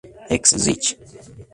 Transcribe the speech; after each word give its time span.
Ex 0.35 0.45
Rich. 0.65 0.89